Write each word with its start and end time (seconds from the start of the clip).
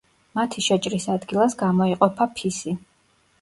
მათი 0.37 0.63
შეჭრის 0.67 1.05
ადგილას 1.15 1.57
გამოიყოფა 1.61 2.29
ფისი. 2.41 2.75